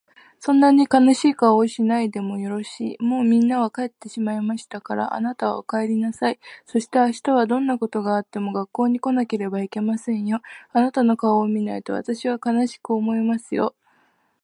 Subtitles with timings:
[0.41, 3.03] 「そんなに悲しい顔をしないでもよろしい。
[3.03, 6.39] もうみんなは帰ってしまいましたから、あなたはお帰りなさい。
[6.65, 10.41] そして明日はどんなことがあっても学校に来なければいけませんよ。
[10.73, 13.75] あなたの顔を見ないと私は悲しく思いますよ。
[13.75, 13.77] 屹度ですよ。」